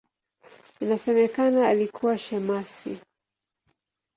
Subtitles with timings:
[0.81, 2.97] Inasemekana alikuwa shemasi.